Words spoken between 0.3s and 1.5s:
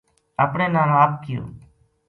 اپنے ناڑ آپ کیو